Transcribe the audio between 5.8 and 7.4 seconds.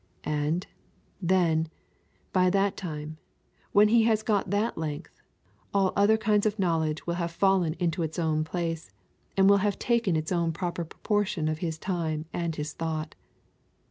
other kinds of knowledge will have